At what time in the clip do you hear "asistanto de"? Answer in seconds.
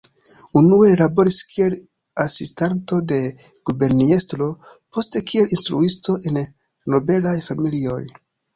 2.23-3.19